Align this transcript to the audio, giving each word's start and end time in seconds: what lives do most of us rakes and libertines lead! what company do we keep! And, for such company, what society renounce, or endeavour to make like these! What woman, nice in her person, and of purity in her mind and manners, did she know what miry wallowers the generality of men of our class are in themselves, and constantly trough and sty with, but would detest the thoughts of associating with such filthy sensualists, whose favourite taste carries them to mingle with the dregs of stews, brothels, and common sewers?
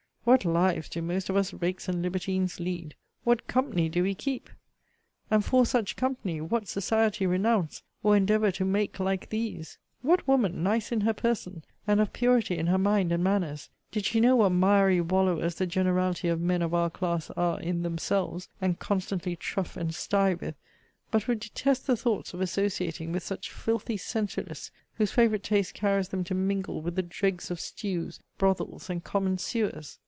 what 0.23 0.45
lives 0.45 0.87
do 0.89 1.01
most 1.01 1.31
of 1.31 1.35
us 1.35 1.51
rakes 1.51 1.87
and 1.87 1.99
libertines 2.03 2.59
lead! 2.59 2.93
what 3.23 3.47
company 3.47 3.89
do 3.89 4.03
we 4.03 4.13
keep! 4.13 4.51
And, 5.31 5.43
for 5.43 5.65
such 5.65 5.95
company, 5.95 6.39
what 6.39 6.67
society 6.67 7.25
renounce, 7.25 7.81
or 8.03 8.15
endeavour 8.15 8.51
to 8.51 8.63
make 8.63 8.99
like 8.99 9.31
these! 9.31 9.79
What 10.03 10.27
woman, 10.27 10.61
nice 10.61 10.91
in 10.91 11.01
her 11.01 11.13
person, 11.13 11.65
and 11.87 11.99
of 11.99 12.13
purity 12.13 12.55
in 12.55 12.67
her 12.67 12.77
mind 12.77 13.11
and 13.11 13.23
manners, 13.23 13.71
did 13.91 14.05
she 14.05 14.19
know 14.19 14.35
what 14.35 14.51
miry 14.51 15.01
wallowers 15.01 15.55
the 15.55 15.65
generality 15.65 16.27
of 16.27 16.39
men 16.39 16.61
of 16.61 16.75
our 16.75 16.91
class 16.91 17.31
are 17.31 17.59
in 17.59 17.81
themselves, 17.81 18.47
and 18.61 18.77
constantly 18.77 19.35
trough 19.35 19.75
and 19.75 19.95
sty 19.95 20.35
with, 20.35 20.53
but 21.09 21.27
would 21.27 21.39
detest 21.39 21.87
the 21.87 21.97
thoughts 21.97 22.31
of 22.31 22.41
associating 22.41 23.11
with 23.11 23.23
such 23.23 23.49
filthy 23.49 23.97
sensualists, 23.97 24.69
whose 24.93 25.09
favourite 25.11 25.41
taste 25.41 25.73
carries 25.73 26.09
them 26.09 26.23
to 26.23 26.35
mingle 26.35 26.79
with 26.79 26.93
the 26.95 27.01
dregs 27.01 27.49
of 27.49 27.59
stews, 27.59 28.19
brothels, 28.37 28.87
and 28.87 29.03
common 29.03 29.39
sewers? 29.39 29.97